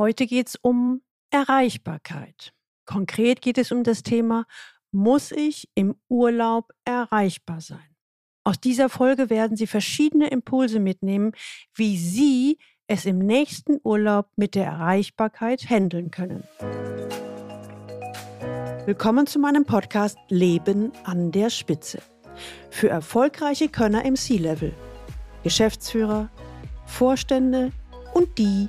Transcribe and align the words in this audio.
Heute 0.00 0.28
geht 0.28 0.46
es 0.46 0.54
um 0.54 1.02
Erreichbarkeit. 1.30 2.52
Konkret 2.86 3.42
geht 3.42 3.58
es 3.58 3.72
um 3.72 3.82
das 3.82 4.04
Thema, 4.04 4.44
muss 4.92 5.32
ich 5.32 5.68
im 5.74 5.96
Urlaub 6.08 6.70
erreichbar 6.84 7.60
sein? 7.60 7.96
Aus 8.44 8.60
dieser 8.60 8.90
Folge 8.90 9.28
werden 9.28 9.56
Sie 9.56 9.66
verschiedene 9.66 10.28
Impulse 10.28 10.78
mitnehmen, 10.78 11.32
wie 11.74 11.98
Sie 11.98 12.58
es 12.86 13.06
im 13.06 13.18
nächsten 13.18 13.80
Urlaub 13.82 14.28
mit 14.36 14.54
der 14.54 14.66
Erreichbarkeit 14.66 15.68
handeln 15.68 16.12
können. 16.12 16.44
Willkommen 18.86 19.26
zu 19.26 19.40
meinem 19.40 19.64
Podcast 19.64 20.16
Leben 20.28 20.92
an 21.02 21.32
der 21.32 21.50
Spitze. 21.50 22.00
Für 22.70 22.88
erfolgreiche 22.88 23.68
Könner 23.68 24.04
im 24.04 24.14
C-Level, 24.14 24.72
Geschäftsführer, 25.42 26.30
Vorstände 26.86 27.72
und 28.14 28.38
die, 28.38 28.68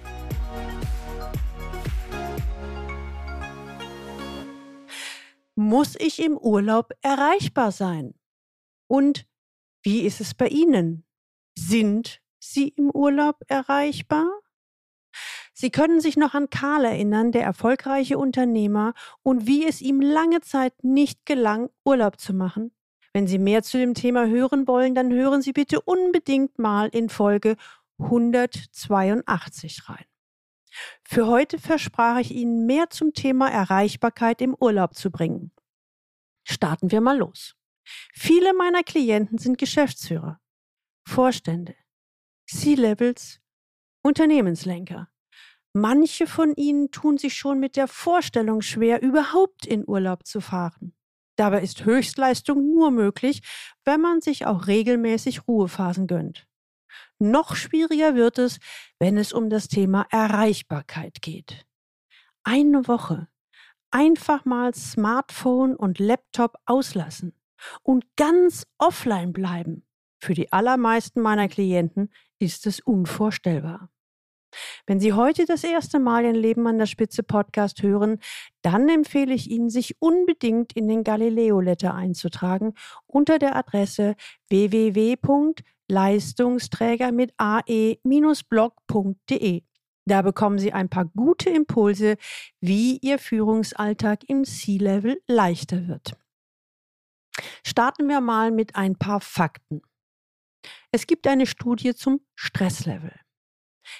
Muss 5.55 5.95
ich 5.99 6.19
im 6.19 6.37
Urlaub 6.37 6.91
erreichbar 7.01 7.71
sein? 7.71 8.13
Und 8.87 9.25
wie 9.83 10.01
ist 10.01 10.21
es 10.21 10.33
bei 10.33 10.47
Ihnen? 10.47 11.05
Sind 11.57 12.21
Sie 12.39 12.69
im 12.69 12.89
Urlaub 12.91 13.41
erreichbar? 13.47 14.27
Sie 15.53 15.69
können 15.69 16.01
sich 16.01 16.17
noch 16.17 16.33
an 16.33 16.49
Karl 16.49 16.85
erinnern, 16.85 17.31
der 17.31 17.43
erfolgreiche 17.43 18.17
Unternehmer, 18.17 18.93
und 19.21 19.47
wie 19.47 19.65
es 19.65 19.81
ihm 19.81 20.01
lange 20.01 20.41
Zeit 20.41 20.73
nicht 20.83 21.25
gelang, 21.25 21.69
Urlaub 21.85 22.19
zu 22.19 22.33
machen. 22.33 22.71
Wenn 23.13 23.27
Sie 23.27 23.37
mehr 23.37 23.61
zu 23.61 23.77
dem 23.77 23.93
Thema 23.93 24.25
hören 24.25 24.67
wollen, 24.67 24.95
dann 24.95 25.11
hören 25.11 25.41
Sie 25.41 25.51
bitte 25.51 25.81
unbedingt 25.81 26.57
mal 26.57 26.87
in 26.87 27.09
Folge 27.09 27.57
182 27.99 29.89
rein. 29.89 30.05
Für 31.03 31.27
heute 31.27 31.59
versprach 31.59 32.19
ich 32.19 32.31
Ihnen 32.31 32.65
mehr 32.65 32.89
zum 32.89 33.13
Thema 33.13 33.49
Erreichbarkeit 33.49 34.41
im 34.41 34.55
Urlaub 34.59 34.95
zu 34.95 35.11
bringen. 35.11 35.51
Starten 36.43 36.91
wir 36.91 37.01
mal 37.01 37.17
los. 37.17 37.55
Viele 38.13 38.53
meiner 38.53 38.83
Klienten 38.83 39.37
sind 39.37 39.57
Geschäftsführer, 39.57 40.39
Vorstände, 41.07 41.75
C-Levels, 42.47 43.39
Unternehmenslenker. 44.03 45.09
Manche 45.73 46.27
von 46.27 46.53
ihnen 46.55 46.91
tun 46.91 47.17
sich 47.17 47.35
schon 47.35 47.59
mit 47.59 47.75
der 47.77 47.87
Vorstellung 47.87 48.61
schwer, 48.61 49.01
überhaupt 49.01 49.65
in 49.65 49.87
Urlaub 49.87 50.25
zu 50.25 50.41
fahren. 50.41 50.93
Dabei 51.37 51.61
ist 51.61 51.85
Höchstleistung 51.85 52.71
nur 52.71 52.91
möglich, 52.91 53.41
wenn 53.85 54.01
man 54.01 54.21
sich 54.21 54.45
auch 54.45 54.67
regelmäßig 54.67 55.47
Ruhephasen 55.47 56.07
gönnt. 56.07 56.47
Noch 57.21 57.55
schwieriger 57.55 58.15
wird 58.15 58.39
es, 58.39 58.57
wenn 58.97 59.15
es 59.15 59.31
um 59.31 59.51
das 59.51 59.67
Thema 59.67 60.07
Erreichbarkeit 60.09 61.21
geht. 61.21 61.67
Eine 62.43 62.87
Woche 62.87 63.27
einfach 63.91 64.43
mal 64.43 64.73
Smartphone 64.73 65.75
und 65.75 65.99
Laptop 65.99 66.55
auslassen 66.65 67.39
und 67.83 68.05
ganz 68.15 68.65
offline 68.79 69.33
bleiben. 69.33 69.85
Für 70.19 70.33
die 70.33 70.51
allermeisten 70.51 71.21
meiner 71.21 71.47
Klienten 71.47 72.11
ist 72.39 72.65
es 72.65 72.79
unvorstellbar. 72.79 73.91
Wenn 74.87 74.99
Sie 74.99 75.13
heute 75.13 75.45
das 75.45 75.63
erste 75.63 75.99
Mal 75.99 76.23
den 76.23 76.35
Leben 76.35 76.65
an 76.65 76.79
der 76.79 76.87
Spitze 76.87 77.21
Podcast 77.21 77.83
hören, 77.83 78.19
dann 78.63 78.89
empfehle 78.89 79.33
ich 79.33 79.49
Ihnen, 79.49 79.69
sich 79.69 80.01
unbedingt 80.01 80.73
in 80.73 80.87
den 80.87 81.03
Galileo 81.03 81.61
Letter 81.61 81.93
einzutragen 81.93 82.73
unter 83.05 83.37
der 83.37 83.55
Adresse 83.55 84.15
www.leistungsträger 85.91 87.11
mit 87.11 87.33
ae-blog.de. 87.37 88.03
Da 90.05 90.21
bekommen 90.23 90.57
Sie 90.57 90.73
ein 90.73 90.89
paar 90.89 91.05
gute 91.05 91.49
Impulse, 91.51 92.17
wie 92.59 92.97
Ihr 92.97 93.19
Führungsalltag 93.19 94.27
im 94.27 94.43
C-Level 94.45 95.21
leichter 95.27 95.87
wird. 95.87 96.17
Starten 97.65 98.07
wir 98.07 98.19
mal 98.21 98.49
mit 98.51 98.75
ein 98.75 98.95
paar 98.95 99.21
Fakten. 99.21 99.81
Es 100.91 101.07
gibt 101.07 101.27
eine 101.27 101.45
Studie 101.45 101.95
zum 101.95 102.21
Stresslevel. 102.35 103.13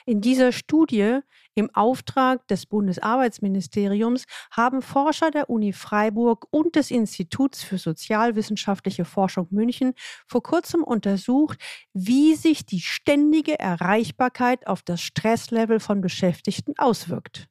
In 0.05 0.21
dieser 0.21 0.51
Studie 0.51 1.19
im 1.55 1.69
Auftrag 1.73 2.47
des 2.47 2.65
Bundesarbeitsministeriums 2.65 4.25
haben 4.51 4.81
Forscher 4.81 5.31
der 5.31 5.49
Uni 5.49 5.73
Freiburg 5.73 6.47
und 6.51 6.75
des 6.75 6.91
Instituts 6.91 7.63
für 7.63 7.77
sozialwissenschaftliche 7.77 9.05
Forschung 9.05 9.47
München 9.51 9.93
vor 10.27 10.43
kurzem 10.43 10.83
untersucht, 10.83 11.59
wie 11.93 12.35
sich 12.35 12.65
die 12.65 12.81
ständige 12.81 13.59
Erreichbarkeit 13.59 14.67
auf 14.67 14.81
das 14.81 15.01
Stresslevel 15.01 15.79
von 15.79 16.01
Beschäftigten 16.01 16.73
auswirkt. 16.77 17.47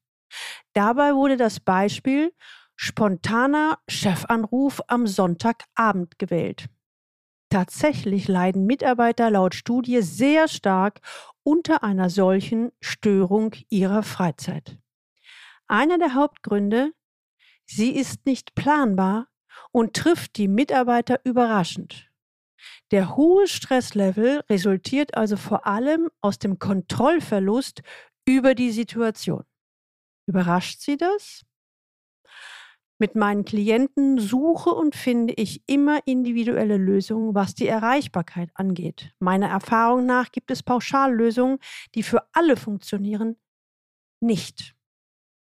Dabei 0.72 1.14
wurde 1.14 1.36
das 1.36 1.60
Beispiel 1.60 2.32
spontaner 2.76 3.78
Chefanruf 3.88 4.80
am 4.86 5.06
Sonntagabend 5.06 6.18
gewählt. 6.18 6.68
Tatsächlich 7.50 8.28
leiden 8.28 8.64
Mitarbeiter 8.64 9.28
laut 9.28 9.56
Studie 9.56 10.02
sehr 10.02 10.46
stark 10.46 11.00
unter 11.42 11.82
einer 11.82 12.08
solchen 12.08 12.70
Störung 12.80 13.56
ihrer 13.68 14.04
Freizeit. 14.04 14.78
Einer 15.66 15.98
der 15.98 16.14
Hauptgründe, 16.14 16.92
sie 17.64 17.90
ist 17.90 18.24
nicht 18.24 18.54
planbar 18.54 19.26
und 19.72 19.94
trifft 19.94 20.36
die 20.36 20.46
Mitarbeiter 20.46 21.20
überraschend. 21.24 22.08
Der 22.92 23.16
hohe 23.16 23.48
Stresslevel 23.48 24.44
resultiert 24.48 25.16
also 25.16 25.36
vor 25.36 25.66
allem 25.66 26.08
aus 26.20 26.38
dem 26.38 26.60
Kontrollverlust 26.60 27.82
über 28.26 28.54
die 28.54 28.70
Situation. 28.70 29.44
Überrascht 30.26 30.80
Sie 30.80 30.96
das? 30.96 31.44
Mit 33.00 33.16
meinen 33.16 33.46
Klienten 33.46 34.18
suche 34.18 34.70
und 34.70 34.94
finde 34.94 35.32
ich 35.32 35.62
immer 35.66 36.00
individuelle 36.04 36.76
Lösungen, 36.76 37.34
was 37.34 37.54
die 37.54 37.66
Erreichbarkeit 37.66 38.50
angeht. 38.52 39.14
Meiner 39.18 39.48
Erfahrung 39.48 40.04
nach 40.04 40.30
gibt 40.30 40.50
es 40.50 40.62
Pauschallösungen, 40.62 41.58
die 41.94 42.02
für 42.02 42.22
alle 42.34 42.56
funktionieren, 42.56 43.36
nicht. 44.20 44.76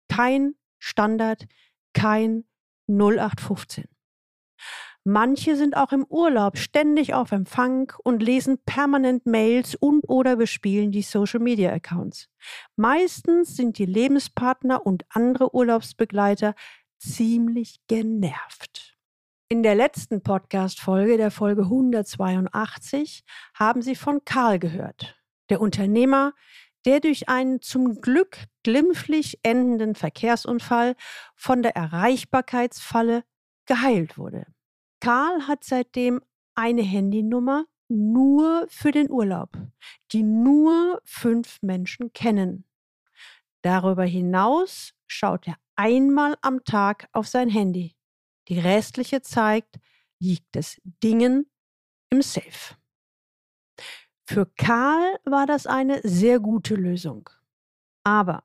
Kein 0.09 0.56
Standard, 0.81 1.47
kein 1.93 2.44
0815. 2.88 3.84
Manche 5.06 5.54
sind 5.54 5.76
auch 5.76 5.93
im 5.93 6.06
Urlaub 6.09 6.56
ständig 6.56 7.12
auf 7.12 7.31
Empfang 7.31 7.93
und 8.03 8.22
lesen 8.22 8.59
permanent 8.64 9.26
Mails 9.26 9.75
und 9.75 10.03
oder 10.09 10.37
bespielen 10.37 10.93
die 10.93 11.03
Social 11.03 11.41
Media 11.41 11.72
Accounts. 11.72 12.31
Meistens 12.75 13.54
sind 13.54 13.76
die 13.76 13.84
Lebenspartner 13.84 14.84
und 14.84 15.04
andere 15.10 15.54
Urlaubsbegleiter 15.54 16.54
ziemlich 17.04 17.81
genervt. 17.87 18.97
In 19.48 19.62
der 19.62 19.75
letzten 19.75 20.22
Podcast-Folge, 20.22 21.19
der 21.19 21.31
Folge 21.31 21.62
182, 21.62 23.25
haben 23.54 23.82
Sie 23.82 23.94
von 23.94 24.25
Karl 24.25 24.59
gehört. 24.59 25.14
Der 25.50 25.60
Unternehmer, 25.60 26.32
der 26.87 27.00
durch 27.00 27.28
einen 27.28 27.60
zum 27.60 28.00
Glück 28.00 28.47
glimpflich 28.62 29.38
endenden 29.43 29.94
Verkehrsunfall 29.94 30.97
von 31.37 31.62
der 31.62 31.76
Erreichbarkeitsfalle 31.76 33.25
geheilt 33.66 34.16
wurde. 34.16 34.47
Karl 35.00 35.47
hat 35.47 35.62
seitdem 35.62 36.22
eine 36.54 36.82
Handynummer 36.82 37.66
nur 37.88 38.67
für 38.69 38.93
den 38.93 39.11
Urlaub, 39.11 39.50
die 40.12 40.23
nur 40.23 41.02
fünf 41.05 41.58
Menschen 41.61 42.14
kennen. 42.14 42.64
Darüber 43.64 44.05
hinaus 44.05 44.93
schaut 45.06 45.49
er 45.49 45.56
einmal 45.75 46.37
am 46.43 46.64
Tag 46.64 47.08
auf 47.12 47.26
sein 47.26 47.49
Handy. 47.49 47.96
Die 48.49 48.58
restliche 48.58 49.22
Zeit 49.22 49.66
liegt 50.19 50.55
es 50.55 50.82
Dingen 51.02 51.50
im 52.11 52.20
Safe. 52.20 52.76
Für 54.26 54.44
Karl 54.58 55.19
war 55.25 55.46
das 55.46 55.66
eine 55.66 56.00
sehr 56.02 56.40
gute 56.40 56.75
Lösung. 56.75 57.31
Aber 58.05 58.44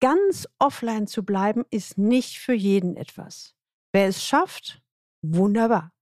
ganz 0.00 0.48
offline 0.58 1.06
zu 1.06 1.24
bleiben 1.24 1.64
ist 1.70 1.96
nicht 1.96 2.38
für 2.38 2.52
jeden 2.52 2.96
etwas. 2.96 3.54
Wer 3.92 4.08
es 4.08 4.24
schafft, 4.24 4.82
wunderbar. 5.22 5.92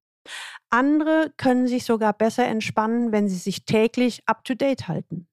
Andere 0.70 1.30
können 1.36 1.68
sich 1.68 1.84
sogar 1.84 2.14
besser 2.14 2.46
entspannen, 2.46 3.12
wenn 3.12 3.28
sie 3.28 3.36
sich 3.36 3.66
täglich 3.66 4.22
up-to-date 4.26 4.88
halten. 4.88 5.28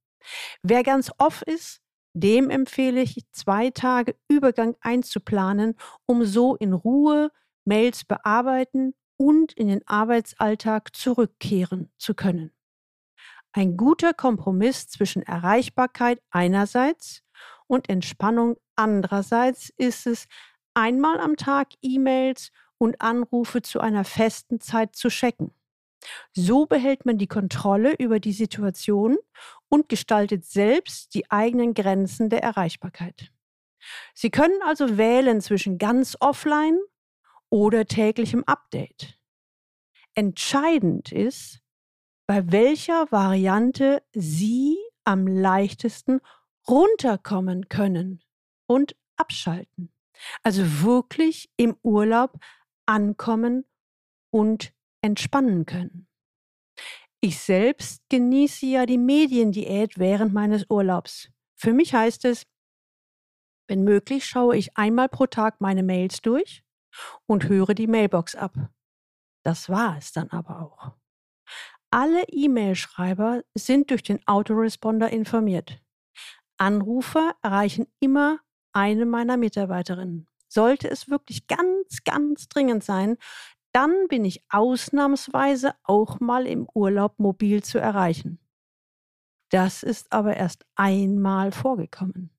Wer 0.62 0.84
ganz 0.84 1.10
off 1.18 1.42
ist, 1.44 1.82
dem 2.14 2.50
empfehle 2.50 3.02
ich, 3.02 3.24
zwei 3.32 3.70
Tage 3.70 4.16
Übergang 4.28 4.76
einzuplanen, 4.82 5.76
um 6.06 6.26
so 6.26 6.56
in 6.56 6.74
Ruhe 6.74 7.32
Mails 7.66 8.04
bearbeiten 8.04 8.94
und 9.18 9.54
in 9.54 9.68
den 9.68 9.88
Arbeitsalltag 9.88 10.96
zurückkehren 10.96 11.92
zu 11.98 12.16
können. 12.16 12.52
Ein 13.54 13.78
guter 13.78 14.14
Kompromiss 14.14 14.88
zwischen 14.88 15.24
Erreichbarkeit 15.24 16.22
einerseits 16.32 17.24
und 17.68 17.90
Entspannung 17.90 18.56
andererseits 18.76 19.72
ist 19.78 20.08
es, 20.08 20.28
einmal 20.74 21.20
am 21.20 21.36
Tag 21.36 21.70
E-Mails 21.82 22.52
und 22.78 23.02
Anrufe 23.02 23.62
zu 23.62 23.80
einer 23.80 24.06
festen 24.06 24.60
Zeit 24.60 24.96
zu 24.96 25.10
checken. 25.10 25.54
So 26.34 26.66
behält 26.66 27.06
man 27.06 27.18
die 27.18 27.28
Kontrolle 27.28 27.94
über 27.96 28.20
die 28.20 28.34
Situation 28.34 29.18
und 29.70 29.90
gestaltet 29.90 30.46
selbst 30.46 31.14
die 31.14 31.30
eigenen 31.30 31.74
Grenzen 31.74 32.30
der 32.30 32.44
Erreichbarkeit. 32.44 33.32
Sie 34.14 34.30
können 34.30 34.62
also 34.64 34.98
wählen 34.98 35.42
zwischen 35.42 35.78
ganz 35.78 36.18
offline 36.20 36.80
oder 37.50 37.86
täglichem 37.86 38.44
Update. 38.46 39.18
Entscheidend 40.14 41.12
ist, 41.12 41.60
bei 42.28 42.52
welcher 42.52 43.12
Variante 43.12 44.04
Sie 44.14 44.78
am 45.04 45.28
leichtesten 45.28 46.22
runterkommen 46.68 47.70
können 47.70 48.22
und 48.68 48.96
abschalten. 49.16 49.92
Also 50.44 50.84
wirklich 50.84 51.50
im 51.58 51.76
Urlaub 51.82 52.40
ankommen 52.86 53.66
und 54.30 54.74
entspannen 55.02 55.66
können. 55.66 56.08
Ich 57.22 57.40
selbst 57.40 58.02
genieße 58.10 58.66
ja 58.66 58.86
die 58.86 58.98
Mediendiät 58.98 60.00
während 60.00 60.34
meines 60.34 60.66
Urlaubs. 60.70 61.30
Für 61.56 61.74
mich 61.74 61.94
heißt 61.94 62.26
es, 62.26 62.48
wenn 63.68 63.84
möglich, 63.84 64.26
schaue 64.26 64.58
ich 64.58 64.76
einmal 64.76 65.08
pro 65.08 65.28
Tag 65.28 65.62
meine 65.62 65.84
Mails 65.84 66.22
durch 66.22 66.64
und 67.26 67.48
höre 67.48 67.74
die 67.74 67.88
Mailbox 67.88 68.36
ab. 68.36 68.54
Das 69.44 69.70
war 69.70 69.98
es 69.98 70.12
dann 70.12 70.30
aber 70.30 70.62
auch. 70.62 70.92
Alle 71.92 72.24
E-Mail-Schreiber 72.28 73.44
sind 73.54 73.92
durch 73.92 74.04
den 74.04 74.26
Autoresponder 74.28 75.10
informiert. 75.10 75.82
Anrufer 76.58 77.36
erreichen 77.42 77.88
immer 78.00 78.40
eine 78.74 79.06
meiner 79.06 79.38
Mitarbeiterinnen. 79.38 80.28
Sollte 80.48 80.90
es 80.90 81.10
wirklich 81.10 81.48
ganz, 81.48 82.04
ganz 82.04 82.48
dringend 82.48 82.84
sein, 82.84 83.18
dann 83.74 84.08
bin 84.08 84.26
ich 84.26 84.44
ausnahmsweise 84.50 85.74
auch 85.84 86.20
mal 86.20 86.48
im 86.48 86.68
Urlaub 86.74 87.20
mobil 87.20 87.64
zu 87.64 87.80
erreichen. 87.80 88.40
Das 89.50 89.84
ist 89.84 90.12
aber 90.12 90.38
erst 90.38 90.66
einmal 90.76 91.52
vorgekommen. 91.52 92.32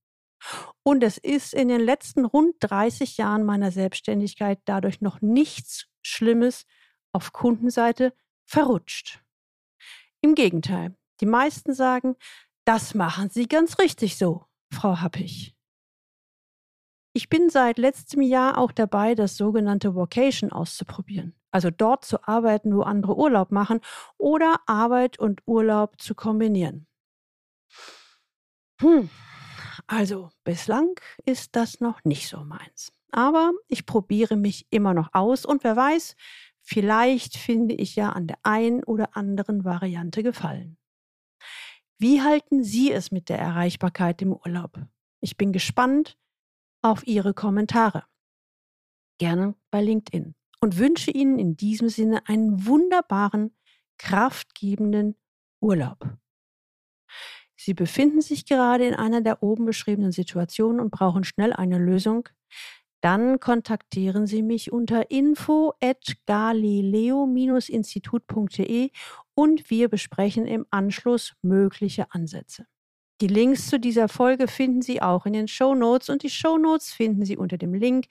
Und 0.82 1.02
es 1.04 1.18
ist 1.18 1.54
in 1.54 1.68
den 1.68 1.80
letzten 1.80 2.24
rund 2.24 2.56
30 2.60 3.16
Jahren 3.16 3.44
meiner 3.44 3.70
Selbstständigkeit 3.70 4.60
dadurch 4.64 5.00
noch 5.00 5.20
nichts 5.20 5.86
Schlimmes 6.02 6.64
auf 7.12 7.32
Kundenseite 7.32 8.12
verrutscht. 8.44 9.22
Im 10.20 10.34
Gegenteil, 10.34 10.96
die 11.20 11.26
meisten 11.26 11.74
sagen, 11.74 12.16
das 12.64 12.94
machen 12.94 13.30
Sie 13.30 13.46
ganz 13.46 13.78
richtig 13.78 14.16
so, 14.16 14.46
Frau 14.72 15.00
Happig. 15.00 15.54
Ich 17.14 17.28
bin 17.28 17.50
seit 17.50 17.78
letztem 17.78 18.22
Jahr 18.22 18.56
auch 18.56 18.72
dabei, 18.72 19.14
das 19.14 19.36
sogenannte 19.36 19.94
Vocation 19.94 20.50
auszuprobieren. 20.50 21.34
Also 21.50 21.70
dort 21.70 22.06
zu 22.06 22.26
arbeiten, 22.26 22.74
wo 22.74 22.82
andere 22.82 23.16
Urlaub 23.16 23.50
machen 23.50 23.80
oder 24.16 24.56
Arbeit 24.66 25.18
und 25.18 25.42
Urlaub 25.46 26.00
zu 26.00 26.14
kombinieren. 26.14 26.86
Hm, 28.80 29.10
also 29.86 30.30
bislang 30.44 30.98
ist 31.26 31.54
das 31.54 31.80
noch 31.80 32.02
nicht 32.04 32.28
so 32.28 32.44
meins. 32.44 32.90
Aber 33.10 33.52
ich 33.68 33.84
probiere 33.84 34.36
mich 34.36 34.66
immer 34.70 34.94
noch 34.94 35.10
aus 35.12 35.44
und 35.44 35.64
wer 35.64 35.76
weiß, 35.76 36.16
vielleicht 36.62 37.36
finde 37.36 37.74
ich 37.74 37.94
ja 37.94 38.10
an 38.10 38.26
der 38.26 38.38
einen 38.42 38.82
oder 38.84 39.14
anderen 39.14 39.66
Variante 39.66 40.22
gefallen. 40.22 40.78
Wie 41.98 42.22
halten 42.22 42.64
Sie 42.64 42.90
es 42.90 43.12
mit 43.12 43.28
der 43.28 43.38
Erreichbarkeit 43.38 44.22
im 44.22 44.32
Urlaub? 44.32 44.80
Ich 45.20 45.36
bin 45.36 45.52
gespannt 45.52 46.16
auf 46.82 47.06
Ihre 47.06 47.34
Kommentare. 47.34 48.04
Gerne 49.18 49.54
bei 49.70 49.82
LinkedIn. 49.82 50.34
Und 50.60 50.78
wünsche 50.78 51.10
Ihnen 51.10 51.38
in 51.38 51.56
diesem 51.56 51.88
Sinne 51.88 52.28
einen 52.28 52.66
wunderbaren, 52.66 53.56
kraftgebenden 53.98 55.16
Urlaub. 55.60 56.16
Sie 57.56 57.74
befinden 57.74 58.20
sich 58.20 58.46
gerade 58.46 58.86
in 58.86 58.94
einer 58.94 59.20
der 59.20 59.42
oben 59.42 59.64
beschriebenen 59.64 60.12
Situationen 60.12 60.80
und 60.80 60.90
brauchen 60.90 61.24
schnell 61.24 61.52
eine 61.52 61.78
Lösung, 61.78 62.28
dann 63.02 63.40
kontaktieren 63.40 64.26
Sie 64.28 64.42
mich 64.42 64.72
unter 64.72 65.10
info 65.10 65.74
at 65.82 66.14
galileo-institut.de 66.26 68.90
und 69.34 69.70
wir 69.70 69.88
besprechen 69.88 70.46
im 70.46 70.66
Anschluss 70.70 71.34
mögliche 71.42 72.06
Ansätze. 72.12 72.66
Die 73.22 73.28
Links 73.28 73.68
zu 73.68 73.78
dieser 73.78 74.08
Folge 74.08 74.48
finden 74.48 74.82
Sie 74.82 75.00
auch 75.00 75.26
in 75.26 75.32
den 75.32 75.46
Show 75.46 75.76
Notes 75.76 76.08
und 76.08 76.24
die 76.24 76.30
Show 76.30 76.58
Notes 76.58 76.90
finden 76.90 77.24
Sie 77.24 77.36
unter 77.36 77.56
dem 77.56 77.72
Link 77.72 78.06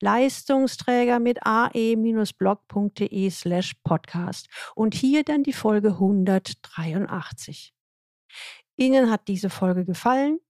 Leistungsträger 0.00 1.20
mit 1.20 1.38
ae-blog.de 1.46 3.30
slash 3.30 3.74
podcast 3.84 4.48
und 4.74 4.96
hier 4.96 5.22
dann 5.22 5.44
die 5.44 5.52
Folge 5.52 5.90
183. 5.90 7.72
Ihnen 8.76 9.08
hat 9.08 9.28
diese 9.28 9.50
Folge 9.50 9.84
gefallen? 9.84 10.40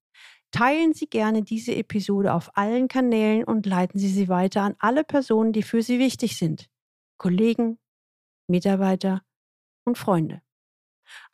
Teilen 0.51 0.95
Sie 0.95 1.09
gerne 1.09 1.43
diese 1.43 1.75
Episode 1.75 2.33
auf 2.33 2.57
allen 2.57 2.89
Kanälen 2.89 3.45
und 3.45 3.67
leiten 3.67 4.01
Sie 4.01 4.09
sie 4.09 4.31
weiter 4.31 4.63
an 4.63 4.77
alle 4.79 5.05
Personen, 5.05 5.53
die 5.53 5.63
für 5.63 5.83
Sie 5.83 5.99
wichtig 5.99 6.39
sind. 6.39 6.71
Kollegen, 7.19 7.79
Mitarbeiter 8.49 9.21
und 9.85 9.99
Freunde. 9.99 10.41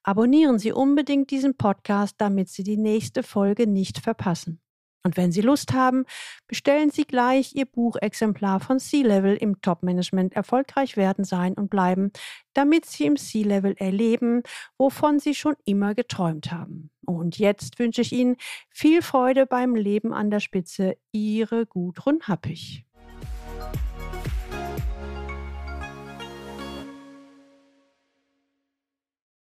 Abonnieren 0.02 0.58
Sie 0.58 0.72
unbedingt 0.72 1.30
diesen 1.30 1.56
Podcast, 1.56 2.16
damit 2.18 2.48
Sie 2.48 2.62
die 2.62 2.76
nächste 2.76 3.22
Folge 3.22 3.66
nicht 3.66 3.98
verpassen. 3.98 4.60
Und 5.04 5.16
wenn 5.16 5.32
Sie 5.32 5.40
Lust 5.40 5.72
haben, 5.72 6.04
bestellen 6.46 6.90
Sie 6.90 7.04
gleich 7.04 7.54
Ihr 7.54 7.66
Buchexemplar 7.66 8.60
von 8.60 8.78
C-Level 8.78 9.36
im 9.36 9.60
Top-Management 9.60 10.34
erfolgreich 10.34 10.96
werden 10.96 11.24
sein 11.24 11.54
und 11.54 11.70
bleiben, 11.70 12.12
damit 12.54 12.86
Sie 12.86 13.06
im 13.06 13.16
C-Level 13.16 13.74
erleben, 13.78 14.42
wovon 14.78 15.18
Sie 15.18 15.34
schon 15.34 15.54
immer 15.64 15.94
geträumt 15.94 16.52
haben. 16.52 16.90
Und 17.04 17.38
jetzt 17.38 17.80
wünsche 17.80 18.02
ich 18.02 18.12
Ihnen 18.12 18.36
viel 18.70 19.02
Freude 19.02 19.46
beim 19.46 19.74
Leben 19.74 20.12
an 20.12 20.30
der 20.30 20.40
Spitze. 20.40 20.96
Ihre 21.10 21.66
Gudrun 21.66 22.20
Happig. 22.22 22.86